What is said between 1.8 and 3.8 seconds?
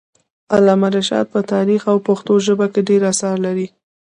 او پښتو ژبه کي ډير اثار لري.